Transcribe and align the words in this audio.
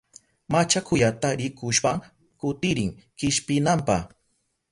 Machakuyata 0.53 1.29
rikushpa 1.41 1.91
kutirin 2.39 2.91
kishpinanpa. 3.17 3.97